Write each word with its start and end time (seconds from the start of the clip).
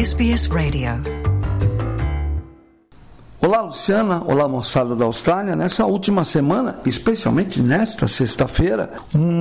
SBS 0.00 0.46
Radio. 0.46 0.92
Olá, 3.38 3.60
Luciana. 3.60 4.22
Olá, 4.24 4.48
moçada 4.48 4.96
da 4.96 5.04
Austrália. 5.04 5.54
Nessa 5.54 5.84
última 5.84 6.24
semana, 6.24 6.80
especialmente 6.86 7.60
nesta 7.60 8.08
sexta-feira, 8.08 8.94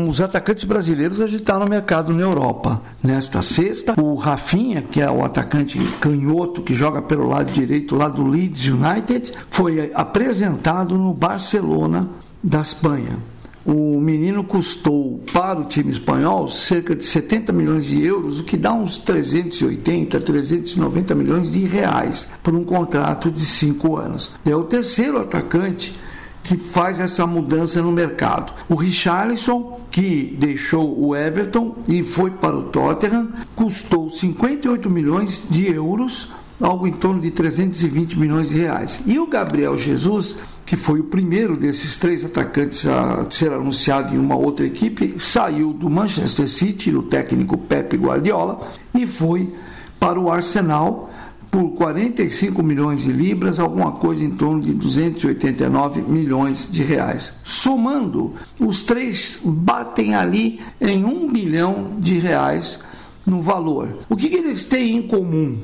os 0.06 0.20
atacantes 0.20 0.66
brasileiros 0.66 1.22
agitaram 1.22 1.66
o 1.66 1.70
mercado 1.70 2.12
na 2.12 2.24
Europa. 2.24 2.82
Nesta 3.02 3.42
sexta, 3.42 3.94
o 3.98 4.16
Rafinha, 4.16 4.82
que 4.82 5.00
é 5.00 5.10
o 5.10 5.24
atacante 5.24 5.80
canhoto 6.02 6.62
que 6.62 6.76
joga 6.76 7.02
pelo 7.02 7.30
lado 7.30 7.54
direito 7.54 7.96
lá 7.96 8.10
do 8.10 8.28
Leeds 8.28 8.66
United, 8.66 9.34
foi 9.50 9.94
apresentado 9.96 10.98
no 10.98 11.14
Barcelona 11.14 12.10
da 12.44 12.60
Espanha 12.60 13.18
o 13.66 14.00
menino 14.00 14.44
custou 14.44 15.22
para 15.32 15.60
o 15.60 15.66
time 15.66 15.92
espanhol 15.92 16.48
cerca 16.48 16.96
de 16.96 17.06
70 17.06 17.52
milhões 17.52 17.86
de 17.86 18.04
euros, 18.04 18.40
o 18.40 18.44
que 18.44 18.58
dá 18.58 18.74
uns 18.74 18.98
380, 18.98 20.20
390 20.20 21.16
milhões 21.16 21.52
de 21.52 21.60
reais 21.66 22.30
por 22.42 22.56
um 22.56 22.64
contrato 22.64 23.30
de 23.30 23.46
cinco 23.46 23.98
anos. 23.98 24.32
É 24.46 24.56
o 24.56 24.64
terceiro 24.64 25.20
atacante 25.20 25.98
que 26.44 26.58
faz 26.58 27.00
essa 27.00 27.28
mudança 27.28 27.82
no 27.82 27.92
mercado. 27.92 28.54
O 28.68 28.76
Richarlison, 28.76 29.80
que 29.92 30.36
deixou 30.40 31.00
o 31.00 31.16
Everton 31.16 31.76
e 31.88 32.02
foi 32.02 32.32
para 32.32 32.58
o 32.58 32.64
Tottenham, 32.64 33.30
custou 33.56 34.10
58 34.10 34.90
milhões 34.90 35.46
de 35.50 35.72
euros, 35.72 36.32
algo 36.60 36.88
em 36.88 36.92
torno 36.94 37.22
de 37.22 37.32
320 37.32 38.20
milhões 38.20 38.50
de 38.50 38.60
reais. 38.60 39.02
E 39.06 39.20
o 39.20 39.28
Gabriel 39.28 39.78
Jesus 39.78 40.38
que 40.70 40.78
foi 40.78 41.00
o 41.00 41.06
primeiro 41.06 41.58
desses 41.58 41.96
três 41.96 42.24
atacantes 42.24 42.86
a 42.86 43.26
ser 43.32 43.52
anunciado 43.52 44.14
em 44.14 44.20
uma 44.20 44.36
outra 44.36 44.68
equipe, 44.68 45.16
saiu 45.18 45.74
do 45.74 45.90
Manchester 45.90 46.48
City, 46.48 46.92
do 46.92 47.02
técnico 47.02 47.58
Pep 47.58 47.98
Guardiola, 47.98 48.70
e 48.94 49.08
foi 49.08 49.52
para 50.00 50.20
o 50.20 50.32
Arsenal 50.32 51.10
por 51.50 51.72
45 51.72 52.62
milhões 52.62 53.02
de 53.02 53.12
libras, 53.12 53.60
alguma 53.60 53.94
coisa 53.94 54.24
em 54.24 54.30
torno 54.30 54.62
de 54.62 54.72
289 54.72 56.04
milhões 56.04 56.70
de 56.72 56.84
reais. 56.84 57.34
Somando, 57.44 58.36
os 58.60 58.84
três 58.84 59.40
batem 59.44 60.14
ali 60.14 60.60
em 60.80 61.04
um 61.04 61.32
bilhão 61.32 61.96
de 61.98 62.20
reais 62.20 62.84
no 63.26 63.42
valor. 63.42 63.98
O 64.08 64.16
que, 64.16 64.30
que 64.30 64.36
eles 64.36 64.66
têm 64.66 64.98
em 64.98 65.02
comum? 65.02 65.58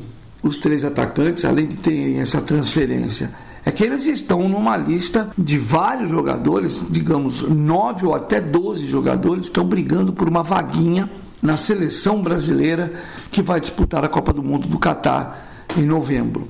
Os 0.45 0.57
três 0.57 0.85
atacantes, 0.85 1.43
além 1.43 1.65
de 1.65 1.75
terem 1.75 2.19
essa 2.19 2.39
transferência, 2.39 3.31
é 3.65 3.71
que 3.71 3.83
eles 3.83 4.05
estão 4.05 4.47
numa 4.47 4.77
lista 4.77 5.31
de 5.35 5.57
vários 5.57 6.07
jogadores, 6.07 6.79
digamos, 6.87 7.41
nove 7.41 8.05
ou 8.05 8.13
até 8.13 8.39
doze 8.39 8.85
jogadores, 8.85 9.45
estão 9.45 9.65
brigando 9.65 10.13
por 10.13 10.29
uma 10.29 10.43
vaguinha 10.43 11.09
na 11.41 11.57
seleção 11.57 12.21
brasileira 12.21 12.93
que 13.31 13.41
vai 13.41 13.59
disputar 13.59 14.05
a 14.05 14.07
Copa 14.07 14.31
do 14.31 14.43
Mundo 14.43 14.67
do 14.67 14.77
Catar 14.77 15.65
em 15.75 15.81
novembro. 15.81 16.47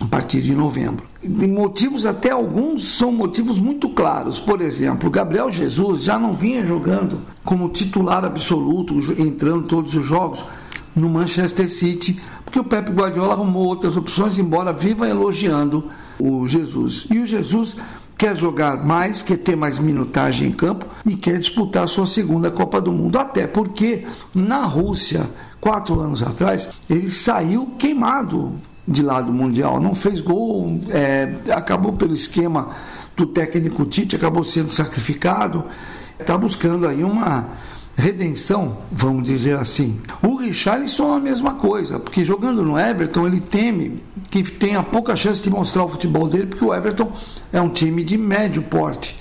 A 0.00 0.06
partir 0.06 0.42
de 0.42 0.52
novembro. 0.52 1.06
Motivos, 1.22 2.04
até 2.04 2.32
alguns, 2.32 2.84
são 2.84 3.12
motivos 3.12 3.60
muito 3.60 3.90
claros. 3.90 4.40
Por 4.40 4.60
exemplo, 4.60 5.08
Gabriel 5.08 5.52
Jesus 5.52 6.02
já 6.02 6.18
não 6.18 6.32
vinha 6.32 6.66
jogando 6.66 7.20
como 7.44 7.68
titular 7.68 8.24
absoluto, 8.24 8.98
entrando 9.16 9.68
todos 9.68 9.94
os 9.94 10.04
jogos 10.04 10.44
no 10.94 11.08
Manchester 11.08 11.68
City, 11.68 12.20
porque 12.54 12.60
o 12.60 12.64
Pep 12.64 12.92
Guardiola 12.92 13.32
arrumou 13.32 13.66
outras 13.66 13.96
opções, 13.96 14.38
embora 14.38 14.72
viva 14.72 15.08
elogiando 15.08 15.90
o 16.20 16.46
Jesus. 16.46 17.04
E 17.10 17.18
o 17.18 17.26
Jesus 17.26 17.74
quer 18.16 18.36
jogar 18.36 18.76
mais, 18.84 19.22
quer 19.22 19.38
ter 19.38 19.56
mais 19.56 19.76
minutagem 19.76 20.50
em 20.50 20.52
campo 20.52 20.86
e 21.04 21.16
quer 21.16 21.38
disputar 21.38 21.88
sua 21.88 22.06
segunda 22.06 22.52
Copa 22.52 22.80
do 22.80 22.92
Mundo. 22.92 23.18
Até 23.18 23.48
porque 23.48 24.06
na 24.32 24.64
Rússia, 24.66 25.28
quatro 25.60 25.98
anos 25.98 26.22
atrás, 26.22 26.70
ele 26.88 27.10
saiu 27.10 27.74
queimado 27.76 28.52
de 28.86 29.02
lado 29.02 29.32
mundial, 29.32 29.80
não 29.80 29.94
fez 29.94 30.20
gol, 30.20 30.80
é, 30.90 31.34
acabou 31.50 31.94
pelo 31.94 32.14
esquema 32.14 32.68
do 33.16 33.26
técnico 33.26 33.84
Tite, 33.84 34.14
acabou 34.14 34.44
sendo 34.44 34.72
sacrificado. 34.72 35.64
Está 36.20 36.38
buscando 36.38 36.86
aí 36.86 37.02
uma 37.02 37.48
redenção, 37.96 38.78
vamos 38.90 39.24
dizer 39.24 39.56
assim. 39.56 40.00
O 40.22 40.36
Richarlison 40.36 41.14
é 41.14 41.16
a 41.16 41.20
mesma 41.20 41.54
coisa, 41.54 41.98
porque 41.98 42.24
jogando 42.24 42.62
no 42.62 42.78
Everton 42.78 43.26
ele 43.26 43.40
teme 43.40 44.02
que 44.30 44.42
tenha 44.42 44.82
pouca 44.82 45.14
chance 45.14 45.42
de 45.42 45.50
mostrar 45.50 45.84
o 45.84 45.88
futebol 45.88 46.26
dele, 46.26 46.46
porque 46.46 46.64
o 46.64 46.74
Everton 46.74 47.12
é 47.52 47.60
um 47.60 47.68
time 47.68 48.02
de 48.02 48.18
médio 48.18 48.62
porte 48.62 49.16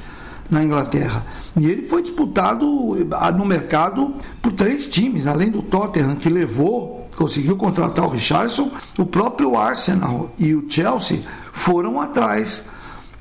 na 0.50 0.64
Inglaterra. 0.64 1.24
E 1.60 1.66
ele 1.66 1.84
foi 1.84 2.02
disputado 2.02 2.66
ah, 3.12 3.32
no 3.32 3.46
mercado 3.46 4.16
por 4.42 4.52
três 4.52 4.88
times, 4.88 5.28
além 5.28 5.52
do 5.52 5.62
Tottenham, 5.62 6.16
que 6.16 6.30
levou, 6.30 7.08
conseguiu 7.16 7.56
contratar 7.56 8.06
o 8.06 8.10
Richardson, 8.10 8.72
o 8.98 9.06
próprio 9.06 9.56
Arsenal 9.56 10.32
e 10.38 10.54
o 10.56 10.66
Chelsea 10.68 11.22
foram 11.52 12.02
atrás 12.02 12.66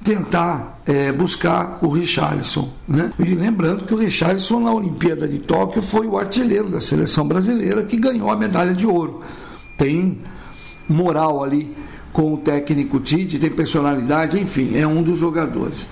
tentar 0.02 0.80
é, 0.84 1.12
buscar 1.12 1.78
o 1.82 1.88
Richarlison. 1.88 2.70
Né? 2.86 3.12
E 3.18 3.34
lembrando 3.34 3.84
que 3.84 3.94
o 3.94 3.96
Richarlison 3.96 4.60
na 4.60 4.72
Olimpíada 4.72 5.26
de 5.28 5.38
Tóquio 5.38 5.82
foi 5.82 6.06
o 6.06 6.18
artilheiro 6.18 6.68
da 6.68 6.80
seleção 6.80 7.26
brasileira 7.26 7.84
que 7.84 7.96
ganhou 7.96 8.30
a 8.30 8.36
medalha 8.36 8.74
de 8.74 8.86
ouro. 8.86 9.22
Tem 9.78 10.18
moral 10.88 11.42
ali 11.42 11.74
com 12.12 12.34
o 12.34 12.38
técnico 12.38 13.00
Tite, 13.00 13.38
tem 13.38 13.50
personalidade, 13.50 14.38
enfim, 14.38 14.76
é 14.76 14.86
um 14.86 15.02
dos 15.02 15.18
jogadores. 15.18 15.86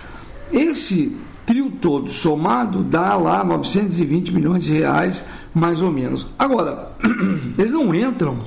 Esse 0.52 1.16
trio 1.46 1.70
todo 1.70 2.10
somado 2.10 2.82
dá 2.82 3.16
lá 3.16 3.42
920 3.42 4.32
milhões 4.32 4.64
de 4.64 4.72
reais, 4.72 5.24
mais 5.54 5.80
ou 5.80 5.90
menos. 5.90 6.26
Agora, 6.38 6.92
eles 7.58 7.72
não 7.72 7.94
entram 7.94 8.38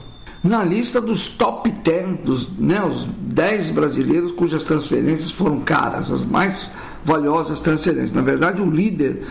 na 0.44 0.64
lista 0.64 1.00
dos 1.00 1.28
top 1.28 1.72
10, 1.72 2.20
dos, 2.20 2.50
né, 2.58 2.84
os 2.84 3.06
10 3.06 3.70
brasileiros 3.70 4.32
cujas 4.34 4.64
transferências 4.64 5.32
foram 5.32 5.62
caras, 5.62 6.12
as 6.12 6.26
mais 6.26 6.70
valiosas 7.06 7.60
transferências. 7.60 8.12
Na 8.12 8.22
verdade, 8.22 8.62
o 8.62 8.70
líder 8.70 9.24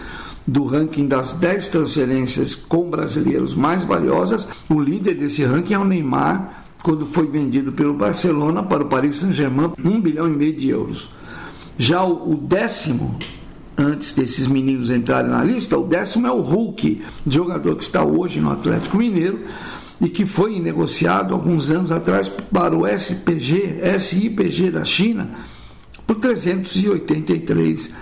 do 0.47 0.65
ranking 0.65 1.07
das 1.07 1.35
10 1.35 1.69
transferências 1.69 2.55
com 2.55 2.89
brasileiros 2.89 3.55
mais 3.55 3.85
valiosas, 3.85 4.49
o 4.71 4.81
líder 4.81 5.15
desse 5.15 5.45
ranking 5.45 5.75
é 5.75 5.79
o 5.79 5.85
Neymar, 5.85 6.65
quando 6.83 7.07
foi 7.07 7.27
vendido 7.27 7.73
pelo 7.73 7.95
Barcelona 7.95 8.63
para 8.63 8.83
o 8.83 8.89
Paris 8.89 9.17
Saint-Germain, 9.17 9.73
1 9.85 10.01
bilhão 10.01 10.27
e 10.27 10.37
meio 10.37 10.55
de 10.55 10.69
euros. 10.71 11.11
Já 11.79 12.03
o, 12.03 12.33
o 12.33 12.37
décimo 12.37 13.19
antes 13.77 14.15
desses 14.15 14.47
meninos 14.47 14.91
entrarem 14.91 15.31
na 15.31 15.45
lista, 15.45 15.79
o 15.79 15.87
décimo 15.87 16.27
é 16.27 16.33
o 16.33 16.41
Hulk, 16.41 17.03
jogador 17.27 17.77
que 17.77 17.83
está 17.83 18.03
hoje 18.03 18.41
no 18.41 18.51
Atlético 18.51 18.97
Mineiro, 18.97 19.45
e 20.01 20.09
que 20.09 20.27
foi 20.27 20.59
negociado 20.59 21.35
alguns 21.35 21.71
anos 21.71 21.93
atrás 21.93 22.29
para 22.29 22.77
o 22.77 22.87
SPG, 22.87 23.81
SIPG 23.99 24.71
da 24.71 24.85
China 24.85 25.31
por 26.07 26.17
383 26.17 27.93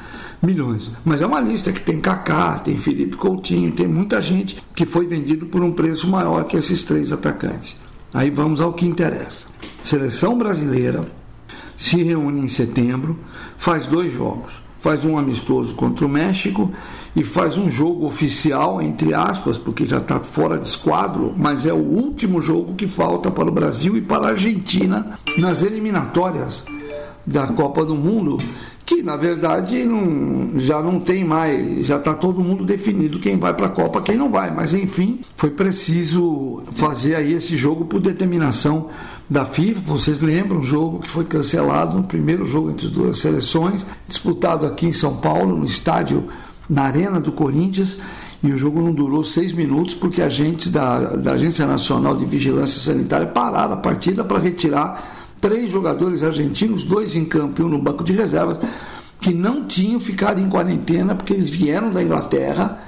milhões. 0.42 0.90
Mas 1.04 1.20
é 1.20 1.26
uma 1.26 1.40
lista 1.40 1.72
que 1.72 1.80
tem 1.80 2.00
Kaká, 2.00 2.58
tem 2.58 2.76
Felipe 2.76 3.16
Coutinho, 3.16 3.72
tem 3.72 3.86
muita 3.86 4.20
gente 4.22 4.62
que 4.74 4.86
foi 4.86 5.06
vendido 5.06 5.46
por 5.46 5.62
um 5.62 5.72
preço 5.72 6.08
maior 6.08 6.44
que 6.44 6.56
esses 6.56 6.82
três 6.84 7.12
atacantes. 7.12 7.76
Aí 8.12 8.30
vamos 8.30 8.60
ao 8.60 8.72
que 8.72 8.86
interessa. 8.86 9.46
Seleção 9.82 10.36
brasileira 10.36 11.04
se 11.76 12.02
reúne 12.02 12.42
em 12.42 12.48
setembro, 12.48 13.18
faz 13.56 13.86
dois 13.86 14.12
jogos. 14.12 14.52
Faz 14.80 15.04
um 15.04 15.18
amistoso 15.18 15.74
contra 15.74 16.06
o 16.06 16.08
México 16.08 16.72
e 17.14 17.24
faz 17.24 17.58
um 17.58 17.70
jogo 17.70 18.06
oficial, 18.06 18.80
entre 18.80 19.12
aspas, 19.14 19.58
porque 19.58 19.84
já 19.84 19.98
está 19.98 20.20
fora 20.20 20.58
de 20.58 20.68
esquadro, 20.68 21.34
mas 21.36 21.66
é 21.66 21.72
o 21.72 21.76
último 21.76 22.40
jogo 22.40 22.74
que 22.74 22.86
falta 22.86 23.30
para 23.30 23.48
o 23.48 23.52
Brasil 23.52 23.96
e 23.96 24.00
para 24.00 24.28
a 24.28 24.30
Argentina 24.30 25.18
nas 25.36 25.62
eliminatórias 25.62 26.64
da 27.26 27.46
Copa 27.48 27.84
do 27.84 27.94
Mundo, 27.94 28.38
que 28.84 29.02
na 29.02 29.16
verdade 29.16 29.84
não, 29.84 30.58
já 30.58 30.82
não 30.82 30.98
tem 30.98 31.24
mais, 31.24 31.86
já 31.86 31.96
está 31.96 32.14
todo 32.14 32.42
mundo 32.42 32.64
definido 32.64 33.20
quem 33.20 33.38
vai 33.38 33.54
para 33.54 33.66
a 33.66 33.70
Copa, 33.70 34.00
quem 34.00 34.16
não 34.16 34.30
vai, 34.30 34.52
mas 34.52 34.74
enfim, 34.74 35.20
foi 35.36 35.50
preciso 35.50 36.62
fazer 36.72 37.14
aí 37.14 37.34
esse 37.34 37.56
jogo 37.56 37.84
por 37.84 38.00
determinação 38.00 38.88
da 39.28 39.44
FIFA. 39.44 39.80
Vocês 39.80 40.20
lembram 40.20 40.60
o 40.60 40.62
jogo 40.62 40.98
que 40.98 41.08
foi 41.08 41.24
cancelado 41.24 41.96
no 41.96 42.04
primeiro 42.04 42.44
jogo 42.46 42.70
entre 42.70 42.86
as 42.86 42.92
duas 42.92 43.18
seleções, 43.18 43.86
disputado 44.08 44.66
aqui 44.66 44.86
em 44.86 44.92
São 44.92 45.16
Paulo, 45.18 45.56
no 45.56 45.64
estádio 45.64 46.28
na 46.70 46.84
Arena 46.84 47.20
do 47.20 47.32
Corinthians 47.32 47.98
e 48.42 48.52
o 48.52 48.56
jogo 48.56 48.80
não 48.80 48.92
durou 48.92 49.24
seis 49.24 49.52
minutos 49.52 49.94
porque 49.94 50.22
agentes 50.22 50.70
da, 50.70 51.16
da 51.16 51.32
Agência 51.32 51.66
Nacional 51.66 52.16
de 52.16 52.24
Vigilância 52.24 52.80
Sanitária 52.80 53.26
pararam 53.26 53.74
a 53.74 53.76
partida 53.76 54.22
para 54.22 54.38
retirar 54.38 55.26
três 55.40 55.70
jogadores 55.70 56.22
argentinos, 56.22 56.84
dois 56.84 57.16
em 57.16 57.24
campo 57.24 57.60
e 57.60 57.64
um 57.64 57.68
no 57.68 57.78
banco 57.78 58.04
de 58.04 58.12
reservas, 58.12 58.60
que 59.20 59.34
não 59.34 59.66
tinham 59.66 59.98
ficado 59.98 60.40
em 60.40 60.48
quarentena 60.48 61.14
porque 61.14 61.34
eles 61.34 61.50
vieram 61.50 61.90
da 61.90 62.02
Inglaterra 62.02 62.78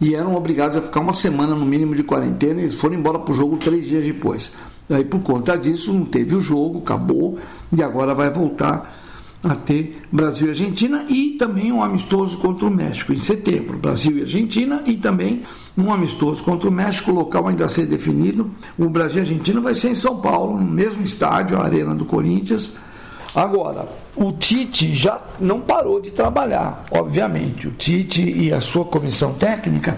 e 0.00 0.14
eram 0.14 0.34
obrigados 0.34 0.76
a 0.76 0.82
ficar 0.82 1.00
uma 1.00 1.14
semana 1.14 1.54
no 1.54 1.66
mínimo 1.66 1.94
de 1.94 2.02
quarentena 2.02 2.60
e 2.60 2.64
eles 2.64 2.74
foram 2.74 2.94
embora 2.94 3.18
para 3.18 3.32
o 3.32 3.34
jogo 3.34 3.56
três 3.56 3.88
dias 3.88 4.04
depois. 4.04 4.52
Aí 4.88 5.04
por 5.04 5.20
conta 5.20 5.56
disso 5.56 5.92
não 5.92 6.04
teve 6.04 6.34
o 6.34 6.40
jogo, 6.40 6.80
acabou 6.80 7.38
e 7.76 7.82
agora 7.82 8.14
vai 8.14 8.30
voltar 8.30 9.09
a 9.42 9.54
ter 9.54 10.02
Brasil 10.12 10.48
e 10.48 10.50
Argentina 10.50 11.04
e 11.08 11.30
também 11.38 11.72
um 11.72 11.82
amistoso 11.82 12.38
contra 12.38 12.66
o 12.66 12.70
México 12.70 13.12
em 13.12 13.18
setembro. 13.18 13.78
Brasil 13.78 14.18
e 14.18 14.22
Argentina 14.22 14.82
e 14.86 14.96
também 14.96 15.42
um 15.76 15.92
amistoso 15.92 16.44
contra 16.44 16.68
o 16.68 16.72
México, 16.72 17.10
local 17.10 17.48
ainda 17.48 17.64
a 17.64 17.68
ser 17.68 17.86
definido. 17.86 18.50
O 18.78 18.88
Brasil 18.88 19.18
e 19.18 19.20
Argentina 19.20 19.60
vai 19.60 19.74
ser 19.74 19.90
em 19.90 19.94
São 19.94 20.20
Paulo, 20.20 20.58
no 20.58 20.70
mesmo 20.70 21.02
estádio, 21.02 21.58
a 21.58 21.64
Arena 21.64 21.94
do 21.94 22.04
Corinthians. 22.04 22.74
Agora, 23.34 23.88
o 24.16 24.32
Tite 24.32 24.94
já 24.94 25.20
não 25.38 25.60
parou 25.60 26.00
de 26.00 26.10
trabalhar, 26.10 26.84
obviamente. 26.90 27.68
O 27.68 27.70
Tite 27.70 28.22
e 28.22 28.52
a 28.52 28.60
sua 28.60 28.84
comissão 28.84 29.32
técnica, 29.34 29.96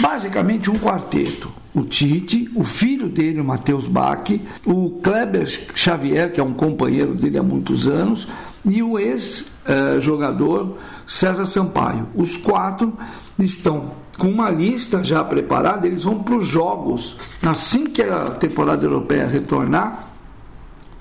basicamente 0.00 0.70
um 0.70 0.74
quarteto. 0.74 1.50
O 1.72 1.82
Tite, 1.82 2.50
o 2.56 2.64
filho 2.64 3.08
dele, 3.08 3.40
o 3.40 3.44
Matheus 3.44 3.86
Bach, 3.86 4.28
o 4.66 4.98
Kleber 5.00 5.46
Xavier, 5.74 6.32
que 6.32 6.40
é 6.40 6.42
um 6.42 6.52
companheiro 6.52 7.14
dele 7.14 7.38
há 7.38 7.42
muitos 7.42 7.86
anos, 7.86 8.26
e 8.64 8.82
o 8.82 8.98
ex-jogador 8.98 10.76
César 11.06 11.46
Sampaio. 11.46 12.08
Os 12.14 12.36
quatro 12.36 12.92
estão 13.38 13.92
com 14.18 14.28
uma 14.28 14.50
lista 14.50 15.02
já 15.02 15.24
preparada, 15.24 15.86
eles 15.86 16.04
vão 16.04 16.22
para 16.22 16.36
os 16.36 16.46
jogos. 16.46 17.16
Assim 17.42 17.86
que 17.86 18.02
a 18.02 18.30
temporada 18.30 18.84
europeia 18.84 19.26
retornar, 19.26 20.10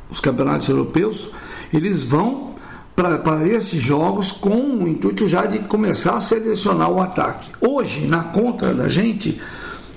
os 0.10 0.20
campeonatos 0.20 0.70
europeus, 0.70 1.30
eles 1.74 2.04
vão 2.04 2.50
para 2.96 3.48
esses 3.48 3.82
jogos 3.82 4.32
com 4.32 4.84
o 4.84 4.88
intuito 4.88 5.28
já 5.28 5.46
de 5.46 5.60
começar 5.60 6.16
a 6.16 6.22
selecionar 6.22 6.92
o 6.92 7.02
ataque. 7.02 7.50
Hoje, 7.62 8.06
na 8.06 8.24
conta 8.24 8.74
da 8.74 8.90
gente, 8.90 9.40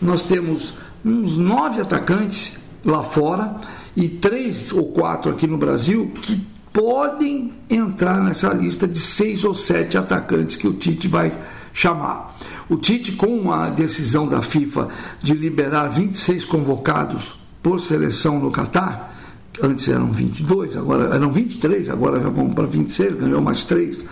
nós 0.01 0.23
temos 0.23 0.75
uns 1.05 1.37
nove 1.37 1.81
atacantes 1.81 2.59
lá 2.85 3.03
fora 3.03 3.57
e 3.97 4.09
três 4.09 4.73
ou 4.73 4.93
quatro 4.93 5.33
aqui 5.33 5.47
no 5.47 5.59
Brasil 5.59 6.13
que 6.15 6.52
podem 6.73 7.53
entrar 7.69 8.23
nessa 8.23 8.53
lista 8.53 8.89
de 8.89 8.99
seis 8.99 9.45
ou 9.45 9.55
sete 9.55 9.99
atacantes 9.99 10.57
que 10.57 10.67
o 10.67 10.73
Tite 10.73 11.07
vai 11.07 11.33
chamar. 11.73 12.35
O 12.69 12.77
Tite, 12.77 13.13
com 13.13 13.53
a 13.53 13.69
decisão 13.69 14.27
da 14.27 14.41
FIFA 14.41 14.89
de 15.23 15.35
liberar 15.35 15.89
26 15.89 16.45
convocados 16.45 17.35
por 17.63 17.81
seleção 17.81 18.39
no 18.39 18.51
Catar, 18.51 19.15
antes 19.63 19.89
eram 19.89 20.11
22, 20.11 20.77
agora 20.77 21.15
eram 21.15 21.33
23, 21.33 21.91
agora 21.91 22.21
já 22.21 22.29
vão 22.29 22.51
para 22.51 22.67
26, 22.67 23.17
ganhou 23.17 23.41
mais 23.41 23.65
três 23.65 24.07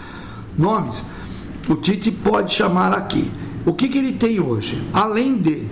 nomes. 0.57 1.03
O 1.69 1.77
Tite 1.77 2.11
pode 2.11 2.53
chamar 2.53 2.93
aqui. 2.93 3.31
O 3.65 3.73
que, 3.73 3.89
que 3.89 3.99
ele 3.99 4.13
tem 4.13 4.41
hoje? 4.41 4.83
Além 4.93 5.37
de 5.37 5.67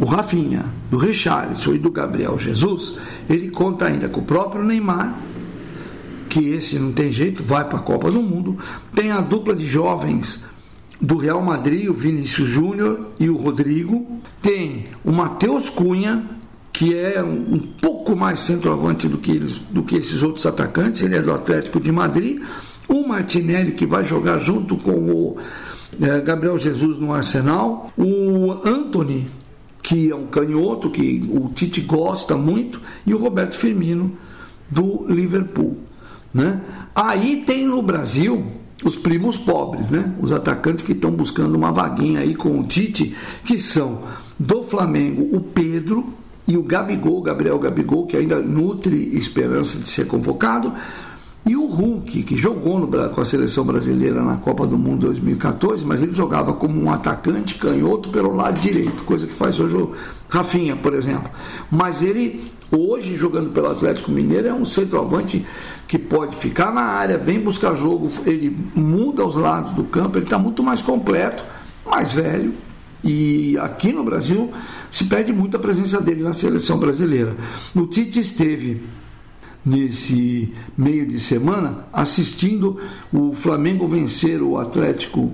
o 0.00 0.04
Rafinha, 0.04 0.64
do 0.90 0.96
Richarlison 0.96 1.74
e 1.74 1.78
do 1.78 1.90
Gabriel 1.90 2.38
Jesus, 2.38 2.96
ele 3.28 3.48
conta 3.50 3.86
ainda 3.86 4.08
com 4.08 4.20
o 4.20 4.24
próprio 4.24 4.64
Neymar, 4.64 5.16
que 6.34 6.48
esse 6.48 6.80
não 6.80 6.90
tem 6.90 7.12
jeito, 7.12 7.44
vai 7.44 7.64
para 7.64 7.78
a 7.78 7.82
Copa 7.82 8.10
do 8.10 8.20
Mundo. 8.20 8.58
Tem 8.92 9.12
a 9.12 9.20
dupla 9.20 9.54
de 9.54 9.64
jovens 9.64 10.42
do 11.00 11.16
Real 11.16 11.40
Madrid, 11.40 11.88
o 11.88 11.94
Vinícius 11.94 12.48
Júnior 12.48 13.10
e 13.20 13.30
o 13.30 13.36
Rodrigo. 13.36 14.20
Tem 14.42 14.86
o 15.04 15.12
Matheus 15.12 15.70
Cunha, 15.70 16.28
que 16.72 16.92
é 16.92 17.22
um, 17.22 17.60
pouco 17.80 18.16
mais 18.16 18.40
centroavante 18.40 19.06
do 19.06 19.16
que, 19.16 19.30
eles, 19.30 19.58
do 19.70 19.84
que 19.84 19.94
esses 19.94 20.24
outros 20.24 20.44
atacantes, 20.44 21.02
ele 21.02 21.16
é 21.16 21.22
do 21.22 21.32
Atlético 21.32 21.78
de 21.78 21.92
Madrid. 21.92 22.42
O 22.88 23.06
Martinelli, 23.06 23.70
que 23.70 23.86
vai 23.86 24.02
jogar 24.02 24.38
junto 24.38 24.76
com 24.76 24.90
o 24.90 25.38
é, 26.00 26.20
Gabriel 26.20 26.58
Jesus 26.58 26.98
no 26.98 27.14
Arsenal. 27.14 27.92
O 27.96 28.50
Anthony, 28.64 29.28
que 29.80 30.10
é 30.10 30.16
um 30.16 30.26
canhoto, 30.26 30.90
que 30.90 31.24
o 31.30 31.48
Tite 31.54 31.80
gosta 31.82 32.36
muito. 32.36 32.80
E 33.06 33.14
o 33.14 33.18
Roberto 33.18 33.54
Firmino, 33.54 34.18
do 34.68 35.06
Liverpool. 35.08 35.83
Né? 36.34 36.60
Aí 36.94 37.44
tem 37.46 37.64
no 37.64 37.80
Brasil 37.80 38.44
os 38.84 38.96
primos 38.96 39.36
pobres, 39.36 39.88
né? 39.88 40.12
os 40.20 40.32
atacantes 40.32 40.84
que 40.84 40.92
estão 40.92 41.12
buscando 41.12 41.54
uma 41.54 41.70
vaguinha 41.70 42.20
aí 42.20 42.34
com 42.34 42.58
o 42.58 42.64
Tite, 42.64 43.16
que 43.44 43.58
são 43.58 44.02
do 44.38 44.64
Flamengo 44.64 45.28
o 45.32 45.40
Pedro 45.40 46.12
e 46.46 46.56
o 46.56 46.62
Gabigol, 46.62 47.22
Gabriel 47.22 47.58
Gabigol, 47.58 48.06
que 48.06 48.16
ainda 48.16 48.40
nutre 48.40 49.16
esperança 49.16 49.78
de 49.78 49.88
ser 49.88 50.06
convocado, 50.06 50.72
e 51.46 51.54
o 51.54 51.66
Hulk, 51.66 52.22
que 52.22 52.36
jogou 52.36 52.78
no, 52.78 52.88
com 53.10 53.20
a 53.20 53.24
seleção 53.24 53.64
brasileira 53.66 54.22
na 54.22 54.36
Copa 54.36 54.66
do 54.66 54.78
Mundo 54.78 55.06
2014, 55.06 55.84
mas 55.84 56.02
ele 56.02 56.14
jogava 56.14 56.54
como 56.54 56.80
um 56.80 56.90
atacante 56.90 57.56
canhoto 57.56 58.08
pelo 58.08 58.34
lado 58.34 58.58
direito, 58.58 59.04
coisa 59.04 59.26
que 59.26 59.34
faz 59.34 59.60
hoje 59.60 59.76
o 59.76 59.92
Rafinha, 60.26 60.74
por 60.74 60.94
exemplo. 60.94 61.30
Mas 61.70 62.02
ele, 62.02 62.50
hoje, 62.70 63.14
jogando 63.16 63.50
pelo 63.50 63.66
Atlético 63.66 64.10
Mineiro, 64.10 64.48
é 64.48 64.54
um 64.54 64.64
centroavante 64.64 65.44
que 65.86 65.98
pode 65.98 66.34
ficar 66.36 66.72
na 66.72 66.82
área, 66.82 67.18
vem 67.18 67.38
buscar 67.38 67.74
jogo, 67.74 68.08
ele 68.24 68.56
muda 68.74 69.22
os 69.22 69.34
lados 69.34 69.72
do 69.72 69.84
campo, 69.84 70.16
ele 70.16 70.24
está 70.24 70.38
muito 70.38 70.62
mais 70.62 70.80
completo, 70.80 71.44
mais 71.84 72.10
velho. 72.10 72.54
E 73.04 73.58
aqui 73.58 73.92
no 73.92 74.02
Brasil 74.02 74.50
se 74.90 75.04
perde 75.04 75.30
muito 75.30 75.58
a 75.58 75.60
presença 75.60 76.00
dele 76.00 76.22
na 76.22 76.32
seleção 76.32 76.78
brasileira. 76.78 77.36
O 77.76 77.86
Tite 77.86 78.20
esteve 78.20 78.82
nesse 79.64 80.52
meio 80.76 81.06
de 81.06 81.18
semana 81.18 81.86
assistindo 81.92 82.78
o 83.12 83.34
Flamengo 83.34 83.88
vencer 83.88 84.42
o 84.42 84.58
Atlético 84.58 85.32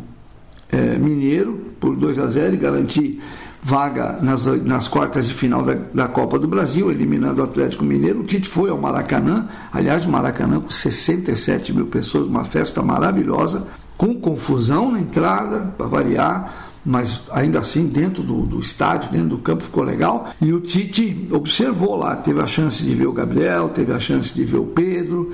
é, 0.71 0.97
Mineiro 0.97 1.73
por 1.81 1.97
2 1.97 2.19
a 2.19 2.29
0 2.29 2.55
e 2.55 2.59
garantir 2.59 3.21
vaga 3.63 4.19
nas, 4.23 4.47
nas 4.47 4.89
quartas 4.89 5.29
de 5.29 5.35
final 5.35 5.63
da, 5.63 5.75
da, 5.93 6.09
Copa 6.09 6.39
do 6.39 6.49
Brasil, 6.49 6.91
eliminando 6.91 7.41
o 7.41 7.45
Atlético 7.45 7.85
Mineiro. 7.85 8.21
O 8.21 8.25
Tite 8.25 8.49
foi 8.49 8.71
ao 8.71 8.79
Maracanã, 8.79 9.49
aliás, 9.73 10.07
o 10.07 10.11
Maracanã 10.11 10.61
com 10.61 10.71
67 10.71 11.73
mil 11.73 11.87
pessoas, 11.87 12.27
uma 12.27 12.45
festa 12.45 12.83
maravilhosa, 12.83 13.67
com 13.99 14.15
confusão 14.15 14.93
na 14.93 15.01
entrada, 15.01 15.75
para 15.77 15.87
variar 15.87 16.70
mas 16.85 17.23
ainda 17.31 17.59
assim 17.59 17.87
dentro 17.87 18.23
do, 18.23 18.43
do, 18.43 18.61
estádio, 18.61 19.11
dentro 19.11 19.29
do 19.29 19.39
campo 19.39 19.65
ficou 19.65 19.85
legal. 19.85 20.31
E 20.41 20.53
o 20.53 20.61
Tite 20.61 21.29
observou 21.31 21.97
lá, 21.97 22.17
teve 22.17 22.41
a 22.41 22.47
chance 22.47 22.83
de 22.83 22.95
ver 22.95 23.07
o 23.07 23.13
Gabriel, 23.13 23.69
teve 23.69 23.93
a 23.93 24.01
chance 24.01 24.33
de 24.35 24.45
ver 24.45 24.59
o 24.59 24.67
Pedro 24.67 25.31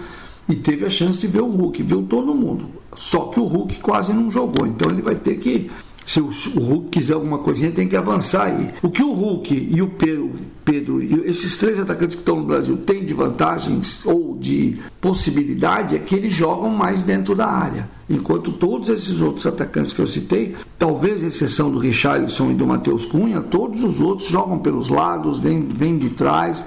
e 0.49 0.55
teve 0.55 0.85
a 0.85 0.91
chance 0.91 1.21
de 1.21 1.27
ver 1.27 1.43
o 1.43 1.49
Hulk, 1.49 1.83
viu 1.83 2.03
todo 2.03 2.35
mundo. 2.35 2.67
Só 2.95 3.27
que 3.27 3.39
o 3.39 3.45
Hulk 3.45 3.81
quase 3.81 4.13
não 4.13 4.31
jogou, 4.31 4.67
então 4.67 4.91
ele 4.91 5.03
vai 5.03 5.15
ter 5.15 5.37
que 5.37 5.71
se 6.07 6.21
o, 6.21 6.31
Hulk 6.31 6.91
quiser 6.91 7.15
alguma 7.15 7.39
coisinha, 7.39 7.73
tem 7.73 7.89
que 7.89 7.97
avançar 7.97 8.45
aí. 8.45 8.71
O 8.81 8.89
que 8.89 9.03
o 9.03 9.13
Hulk 9.13 9.53
e 9.73 9.83
o 9.83 9.89
Pedro, 9.89 10.31
Pedro 10.65 11.03
e 11.03 11.29
esses 11.29 11.59
três 11.59 11.81
atacantes 11.81 12.15
que 12.15 12.23
estão 12.23 12.37
no 12.37 12.45
Brasil 12.45 12.77
têm 12.77 13.05
de 13.05 13.13
vantagens 13.13 14.07
ou 14.07 14.26
de 14.39 14.79
possibilidade 15.01 15.97
é 15.97 15.99
que 15.99 16.15
eles 16.15 16.33
jogam 16.33 16.71
mais 16.71 17.03
dentro 17.03 17.35
da 17.35 17.47
área. 17.47 17.89
Enquanto 18.09 18.53
todos 18.53 18.89
esses 18.89 19.21
outros 19.21 19.47
atacantes 19.47 19.93
que 19.93 20.01
eu 20.01 20.07
citei, 20.07 20.55
talvez 20.79 21.23
exceção 21.23 21.71
do 21.71 21.79
Richarlison 21.79 22.51
e 22.51 22.55
do 22.55 22.67
Matheus 22.67 23.05
Cunha, 23.05 23.41
todos 23.41 23.83
os 23.83 24.01
outros 24.01 24.29
jogam 24.29 24.59
pelos 24.59 24.89
lados, 24.89 25.41
vêm, 25.41 25.63
vêm 25.63 25.99
de 25.99 26.11
trás. 26.11 26.65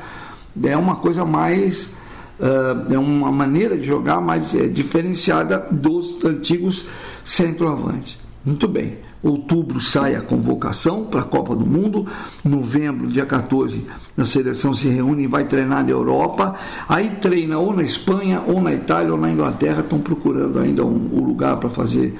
É 0.61 0.75
uma 0.75 0.97
coisa 0.97 1.23
mais. 1.23 1.93
Uh, 2.39 2.93
é 2.93 2.97
uma 2.97 3.31
maneira 3.31 3.77
de 3.77 3.83
jogar 3.83 4.21
mais 4.21 4.55
é, 4.55 4.67
diferenciada 4.67 5.67
dos 5.69 6.23
antigos 6.23 6.85
centroavantes. 7.25 8.17
Muito 8.45 8.67
bem. 8.67 9.08
Outubro 9.21 9.81
sai 9.81 10.15
a 10.15 10.21
convocação 10.21 11.03
para 11.03 11.21
a 11.21 11.25
Copa 11.25 11.53
do 11.53 11.65
Mundo. 11.65 12.07
Novembro, 12.43 13.07
dia 13.07 13.25
14, 13.25 13.85
a 14.17 14.23
seleção 14.23 14.73
se 14.73 14.87
reúne 14.87 15.23
e 15.23 15.27
vai 15.27 15.45
treinar 15.45 15.83
na 15.83 15.89
Europa. 15.89 16.55
Aí 16.87 17.09
treina 17.21 17.59
ou 17.59 17.75
na 17.75 17.83
Espanha, 17.83 18.41
ou 18.47 18.61
na 18.61 18.73
Itália, 18.73 19.11
ou 19.11 19.19
na 19.19 19.29
Inglaterra. 19.29 19.81
Estão 19.81 19.99
procurando 19.99 20.57
ainda 20.59 20.85
um, 20.85 21.09
um 21.13 21.23
lugar 21.23 21.57
para 21.57 21.69
fazer 21.69 22.17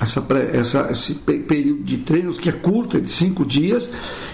essa, 0.00 0.24
essa, 0.52 0.88
esse 0.90 1.14
período 1.16 1.82
de 1.82 1.98
treinos, 1.98 2.38
que 2.38 2.48
é 2.48 2.52
curto, 2.52 2.96
é 2.96 3.00
de 3.00 3.12
cinco 3.12 3.44
dias. 3.44 3.90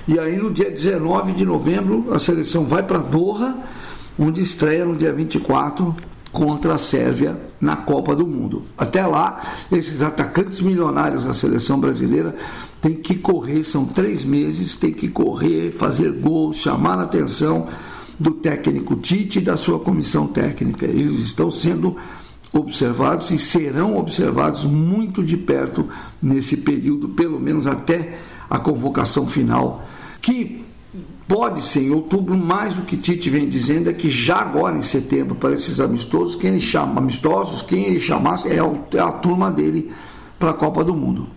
E 0.06 0.18
aí 0.20 0.36
no 0.36 0.52
dia 0.52 0.70
19 0.70 1.32
de 1.32 1.44
novembro, 1.44 2.12
a 2.12 2.18
seleção 2.20 2.64
vai 2.64 2.84
para 2.84 2.98
Doha, 2.98 3.56
onde 4.16 4.40
estreia 4.40 4.84
no 4.84 4.94
dia 4.94 5.12
24 5.12 5.94
contra 6.38 6.74
a 6.74 6.78
Sérvia 6.78 7.36
na 7.60 7.74
Copa 7.74 8.14
do 8.14 8.24
Mundo. 8.24 8.62
Até 8.78 9.04
lá, 9.04 9.42
esses 9.72 10.00
atacantes 10.00 10.60
milionários 10.60 11.24
da 11.24 11.34
seleção 11.34 11.80
brasileira 11.80 12.36
têm 12.80 12.94
que 12.94 13.16
correr, 13.16 13.64
são 13.64 13.84
três 13.84 14.24
meses, 14.24 14.76
tem 14.76 14.92
que 14.92 15.08
correr, 15.08 15.72
fazer 15.72 16.12
gols, 16.12 16.58
chamar 16.58 17.00
a 17.00 17.02
atenção 17.02 17.66
do 18.20 18.30
técnico 18.30 18.94
Tite 18.94 19.40
e 19.40 19.42
da 19.42 19.56
sua 19.56 19.80
comissão 19.80 20.28
técnica. 20.28 20.86
Eles 20.86 21.14
estão 21.14 21.50
sendo 21.50 21.96
observados 22.52 23.32
e 23.32 23.38
serão 23.38 23.96
observados 23.96 24.64
muito 24.64 25.24
de 25.24 25.36
perto 25.36 25.88
nesse 26.22 26.58
período, 26.58 27.08
pelo 27.08 27.40
menos 27.40 27.66
até 27.66 28.16
a 28.48 28.60
convocação 28.60 29.26
final, 29.26 29.84
que 30.22 30.67
Pode 31.28 31.60
ser 31.60 31.82
em 31.82 31.90
outubro, 31.90 32.34
mas 32.34 32.78
o 32.78 32.82
que 32.82 32.96
Tite 32.96 33.28
vem 33.28 33.46
dizendo 33.46 33.90
é 33.90 33.92
que 33.92 34.08
já 34.08 34.36
agora 34.36 34.78
em 34.78 34.82
setembro, 34.82 35.34
para 35.34 35.52
esses 35.52 35.78
amistosos, 35.78 36.34
quem 36.34 36.52
ele 36.52 36.60
chama, 36.60 36.98
amistosos, 36.98 37.60
quem 37.60 37.84
ele 37.84 38.00
chamasse 38.00 38.48
é, 38.48 38.56
é 38.56 39.00
a 39.00 39.12
turma 39.12 39.50
dele 39.50 39.92
para 40.38 40.50
a 40.50 40.54
Copa 40.54 40.82
do 40.82 40.94
Mundo. 40.94 41.28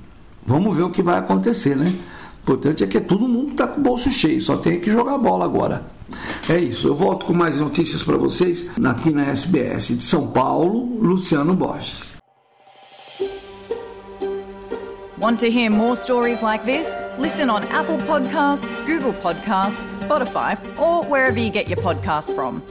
Vamos 0.46 0.78
ver 0.78 0.84
o 0.84 0.90
que 0.90 1.04
vai 1.04 1.20
acontecer, 1.20 1.76
né? 1.76 1.86
O 1.86 2.42
importante 2.44 2.86
é 2.86 2.88
que 2.88 3.02
todo 3.02 3.28
mundo 3.28 3.52
está 3.52 3.68
com 3.68 3.82
o 3.82 3.84
bolso 3.84 4.10
cheio, 4.10 4.42
só 4.42 4.56
tem 4.56 4.80
que 4.80 4.90
jogar 4.90 5.18
bola 5.18 5.44
agora. 5.44 5.86
É 6.50 6.58
isso. 6.58 6.88
Eu 6.88 6.96
volto 6.96 7.26
com 7.26 7.34
mais 7.34 7.60
notícias 7.60 8.02
para 8.02 8.18
vocês 8.18 8.70
aqui 8.84 9.12
na 9.12 9.26
SBS 9.26 9.90
de 9.90 10.04
São 10.04 10.28
Paulo, 10.28 11.00
Luciano 11.02 11.54
Borges. 11.54 12.14
Want 15.20 15.40
to 15.42 15.52
hear 15.52 15.70
more 15.70 15.96
stories 15.96 16.42
like 16.42 16.66
this? 16.66 16.88
Listen 17.22 17.52
on 17.52 17.64
Apple 17.66 17.98
Podcasts, 18.00 18.68
Google 18.88 19.14
Podcasts, 19.14 20.04
Spotify, 20.04 20.58
or 20.80 21.06
wherever 21.06 21.38
you 21.38 21.52
get 21.52 21.68
your 21.68 21.78
podcasts 21.78 22.34
from. 22.34 22.64